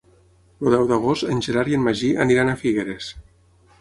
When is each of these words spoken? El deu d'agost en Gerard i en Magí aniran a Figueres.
El 0.65 0.69
deu 0.75 0.87
d'agost 0.93 1.27
en 1.35 1.43
Gerard 1.47 1.73
i 1.73 1.77
en 1.81 1.85
Magí 1.89 2.11
aniran 2.25 2.51
a 2.51 2.57
Figueres. 2.63 3.13